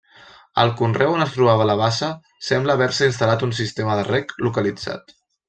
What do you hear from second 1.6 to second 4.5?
la bassa sembla haver-se instal·lat un sistema de reg